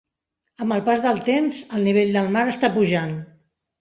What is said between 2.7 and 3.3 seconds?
pujant.